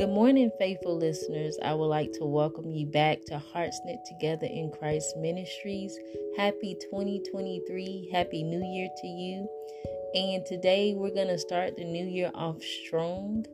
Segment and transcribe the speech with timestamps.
[0.00, 1.58] Good morning, faithful listeners.
[1.62, 5.94] I would like to welcome you back to Hearts Knit Together in Christ Ministries.
[6.38, 8.08] Happy 2023.
[8.10, 9.46] Happy New Year to you.
[10.14, 13.44] And today we're going to start the new year off strong.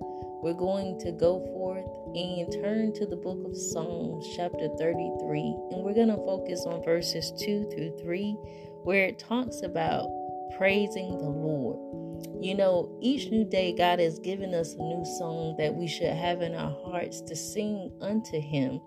[0.41, 1.85] We're going to go forth
[2.15, 5.41] and turn to the book of Psalms, chapter 33.
[5.73, 8.37] And we're going to focus on verses 2 through 3,
[8.85, 10.09] where it talks about
[10.57, 12.06] praising the Lord.
[12.41, 16.13] You know, each new day, God has given us a new song that we should
[16.13, 18.81] have in our hearts to sing unto Him.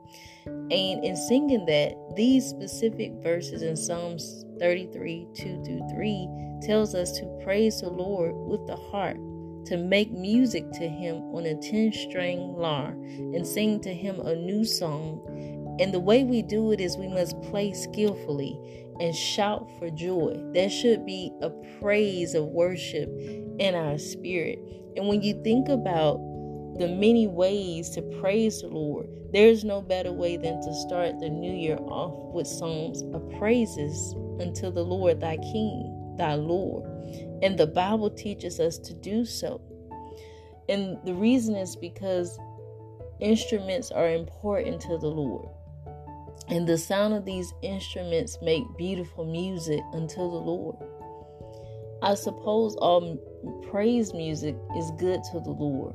[0.45, 6.29] And in singing that, these specific verses in Psalms 33 2 through 3
[6.62, 9.17] tells us to praise the Lord with the heart,
[9.65, 12.91] to make music to Him on a 10 string lyre,
[13.34, 15.26] and sing to Him a new song.
[15.79, 18.59] And the way we do it is we must play skillfully
[18.99, 20.39] and shout for joy.
[20.53, 21.49] There should be a
[21.80, 23.09] praise of worship
[23.59, 24.59] in our spirit.
[24.96, 26.18] And when you think about
[26.77, 31.29] the many ways to praise the Lord, there's no better way than to start the
[31.29, 36.84] new year off with songs of praises unto the Lord thy King, thy Lord.
[37.41, 39.62] And the Bible teaches us to do so.
[40.68, 42.38] And the reason is because
[43.20, 45.49] instruments are important to the Lord.
[46.49, 50.77] And the sound of these instruments make beautiful music unto the Lord.
[52.01, 53.17] I suppose all
[53.69, 55.93] praise music is good to the Lord.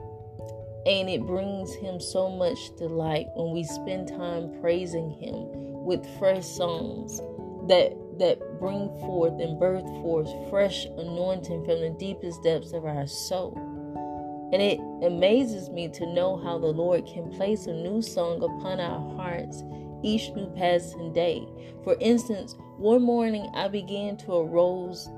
[0.86, 5.48] And it brings him so much delight when we spend time praising him
[5.84, 7.20] with fresh songs
[7.68, 13.08] that that bring forth and birth forth fresh anointing from the deepest depths of our
[13.08, 13.58] soul.
[14.52, 18.78] And it amazes me to know how the Lord can place a new song upon
[18.78, 19.64] our hearts
[20.04, 21.46] each new passing day.
[21.82, 25.08] For instance, one morning I began to arouse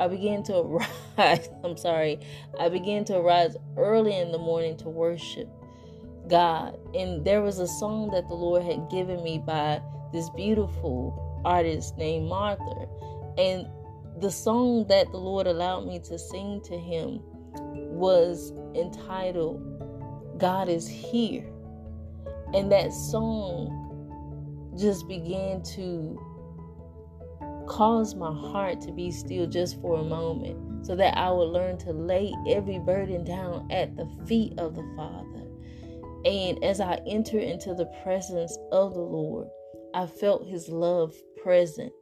[0.00, 0.56] I began to
[1.18, 1.48] arise.
[1.62, 2.18] I'm sorry.
[2.58, 5.48] I began to arise early in the morning to worship
[6.28, 6.78] God.
[6.94, 9.80] And there was a song that the Lord had given me by
[10.12, 12.88] this beautiful artist named Martha.
[13.38, 13.66] And
[14.20, 17.20] the song that the Lord allowed me to sing to him
[17.94, 19.62] was entitled
[20.38, 21.46] God is Here.
[22.52, 23.83] And that song
[24.76, 26.18] just began to
[27.66, 31.78] cause my heart to be still just for a moment so that I would learn
[31.78, 35.46] to lay every burden down at the feet of the Father.
[36.24, 39.48] And as I enter into the presence of the Lord,
[39.94, 41.92] I felt His love present.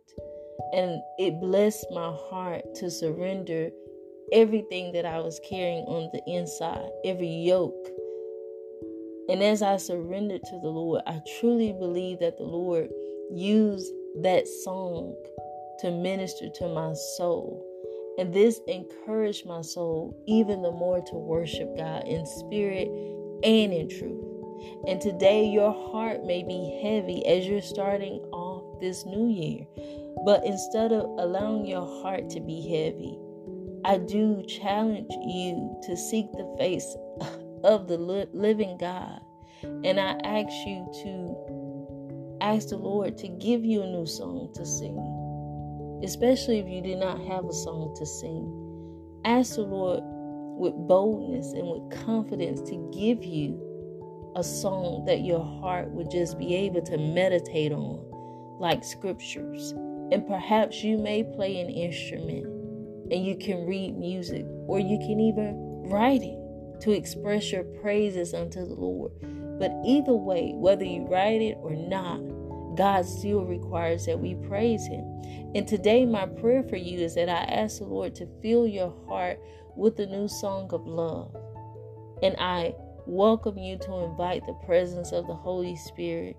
[0.72, 3.70] And it blessed my heart to surrender
[4.32, 7.88] everything that I was carrying on the inside, every yoke,
[9.28, 12.88] and as I surrendered to the Lord, I truly believe that the Lord
[13.30, 15.14] used that song
[15.80, 17.66] to minister to my soul.
[18.18, 22.88] And this encouraged my soul even the more to worship God in spirit
[23.42, 24.24] and in truth.
[24.86, 29.66] And today, your heart may be heavy as you're starting off this new year.
[30.24, 33.18] But instead of allowing your heart to be heavy,
[33.84, 36.96] I do challenge you to seek the face
[37.64, 39.20] of the living God.
[39.84, 44.66] And I ask you to ask the Lord to give you a new song to
[44.66, 49.20] sing, especially if you do not have a song to sing.
[49.24, 50.00] Ask the Lord
[50.58, 56.38] with boldness and with confidence to give you a song that your heart would just
[56.38, 58.04] be able to meditate on,
[58.58, 59.72] like scriptures.
[60.10, 62.46] And perhaps you may play an instrument
[63.12, 65.54] and you can read music, or you can even
[65.88, 66.41] write it
[66.82, 69.12] to express your praises unto the Lord.
[69.58, 72.20] But either way, whether you write it or not,
[72.76, 75.04] God still requires that we praise Him.
[75.54, 78.94] And today, my prayer for you is that I ask the Lord to fill your
[79.06, 79.38] heart
[79.76, 81.36] with a new song of love.
[82.22, 82.74] And I
[83.06, 86.36] welcome you to invite the presence of the Holy Spirit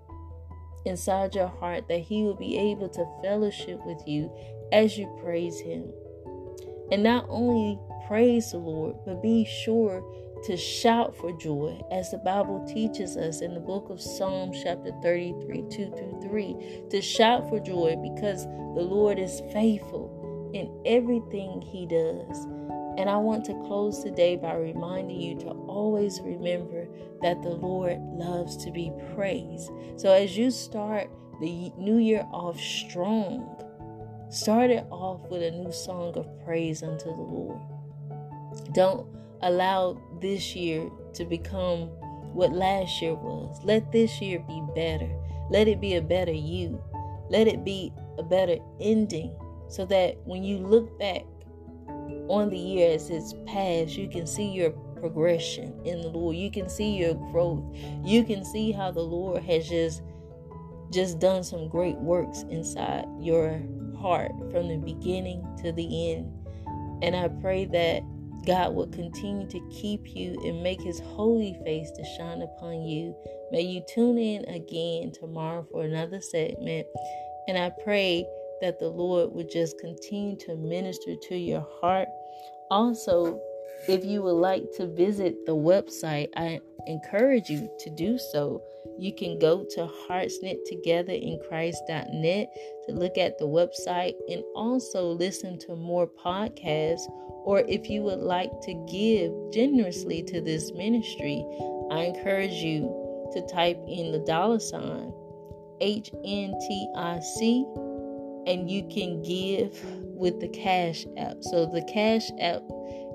[0.84, 4.30] inside your heart that He will be able to fellowship with you
[4.72, 5.90] as you praise Him.
[6.90, 10.04] And not only praise the Lord, but be sure
[10.44, 14.92] to shout for joy, as the Bible teaches us in the book of Psalms, chapter
[15.02, 21.62] 33, 2 through 3, to shout for joy because the Lord is faithful in everything
[21.62, 22.44] He does.
[22.98, 26.86] And I want to close today by reminding you to always remember
[27.22, 29.70] that the Lord loves to be praised.
[29.96, 31.10] So as you start
[31.40, 33.48] the new year off strong,
[34.30, 37.60] start it off with a new song of praise unto the Lord.
[38.74, 39.08] Don't
[39.42, 41.88] allow this year to become
[42.32, 43.60] what last year was.
[43.64, 45.10] Let this year be better.
[45.50, 46.82] Let it be a better you.
[47.30, 49.34] Let it be a better ending
[49.68, 51.24] so that when you look back
[52.28, 56.36] on the year as it's passed, you can see your progression in the Lord.
[56.36, 57.62] You can see your growth.
[58.02, 60.02] You can see how the Lord has just
[60.90, 63.60] just done some great works inside your
[63.98, 66.32] heart from the beginning to the end.
[67.02, 68.02] And I pray that
[68.46, 73.16] God will continue to keep you and make his holy face to shine upon you.
[73.50, 76.86] May you tune in again tomorrow for another segment.
[77.48, 78.26] And I pray
[78.60, 82.08] that the Lord would just continue to minister to your heart.
[82.70, 83.40] Also,
[83.88, 88.62] if you would like to visit the website, I encourage you to do so.
[88.98, 92.48] You can go to heartsknittogether.in.christ.net
[92.86, 97.06] to look at the website and also listen to more podcasts.
[97.44, 101.44] Or if you would like to give generously to this ministry,
[101.90, 105.12] I encourage you to type in the dollar sign
[105.80, 107.64] HNTIC
[108.46, 109.78] and you can give
[110.14, 111.42] with the Cash App.
[111.42, 112.62] So the Cash App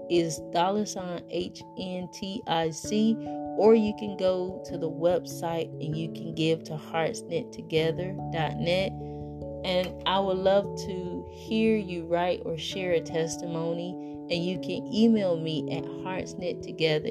[0.10, 3.16] is dollar sign HNTIC,
[3.58, 8.92] or you can go to the website and you can give to heartsknittogether.net.
[9.66, 14.09] And I would love to hear you write or share a testimony.
[14.30, 17.10] And you can email me at heartsknittogether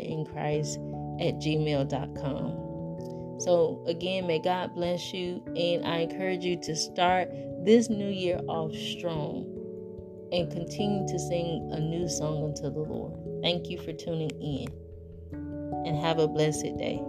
[1.20, 2.64] at gmail.com.
[3.40, 5.42] So, again, may God bless you.
[5.56, 7.30] And I encourage you to start
[7.64, 9.46] this new year off strong
[10.32, 13.14] and continue to sing a new song unto the Lord.
[13.42, 14.68] Thank you for tuning in
[15.86, 17.00] and have a blessed day.